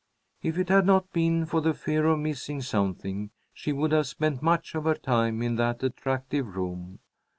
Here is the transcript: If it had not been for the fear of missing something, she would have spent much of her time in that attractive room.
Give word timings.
If 0.41 0.57
it 0.57 0.69
had 0.69 0.87
not 0.87 1.13
been 1.13 1.45
for 1.45 1.61
the 1.61 1.75
fear 1.75 2.07
of 2.07 2.17
missing 2.17 2.59
something, 2.63 3.29
she 3.53 3.71
would 3.71 3.91
have 3.91 4.07
spent 4.07 4.41
much 4.41 4.73
of 4.73 4.85
her 4.85 4.95
time 4.95 5.43
in 5.43 5.57
that 5.57 5.83
attractive 5.83 6.55
room. 6.55 6.97